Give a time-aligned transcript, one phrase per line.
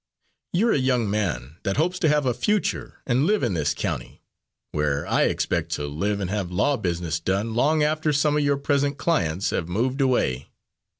[0.51, 4.23] You're a young man, that hopes to have a future and live in this county,
[4.71, 8.57] where I expect to live and have law business done long after some of your
[8.57, 10.49] present clients have moved away.